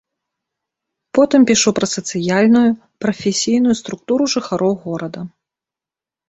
Потым 1.17 1.41
пішу 1.51 1.69
пра 1.79 1.87
сацыяльную, 1.95 2.63
прафесійную 3.05 3.75
структуру 3.81 4.23
жыхароў 4.35 4.73
горада. 4.89 5.21